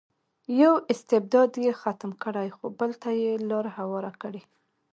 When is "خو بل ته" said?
2.55-3.09